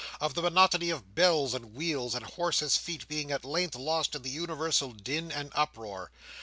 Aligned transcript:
Of 0.19 0.33
the 0.33 0.41
monotony 0.41 0.89
of 0.89 1.13
bells 1.13 1.53
and 1.53 1.75
wheels 1.75 2.15
and 2.15 2.25
horses' 2.25 2.75
feet 2.75 3.07
being 3.07 3.29
at 3.29 3.45
length 3.45 3.75
lost 3.75 4.15
in 4.15 4.23
the 4.23 4.31
universal 4.31 4.93
din 4.93 5.31
and 5.31 5.51
uproar. 5.53 6.09